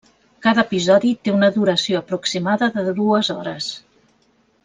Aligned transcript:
Cada 0.43 0.61
episodi 0.67 1.11
té 1.27 1.33
una 1.33 1.49
duració 1.57 2.01
aproximada 2.01 2.71
de 2.79 2.87
dues 3.01 3.33
hores. 3.35 3.67